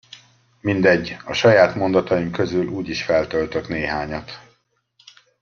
Mindegy, 0.61 1.17
a 1.25 1.33
saját 1.33 1.75
mondataim 1.75 2.31
közül 2.31 2.67
úgyis 2.67 3.03
feltöltök 3.03 3.67
néhányat. 3.67 4.39